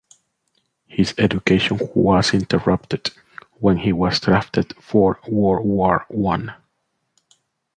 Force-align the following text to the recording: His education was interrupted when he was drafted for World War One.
His 0.87 1.13
education 1.19 1.77
was 1.93 2.33
interrupted 2.33 3.11
when 3.59 3.77
he 3.77 3.93
was 3.93 4.19
drafted 4.19 4.75
for 4.77 5.19
World 5.27 5.63
War 5.63 6.05
One. 6.09 6.55